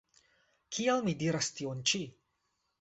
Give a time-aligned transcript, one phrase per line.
[0.77, 2.05] Kial mi diras tion ĉi?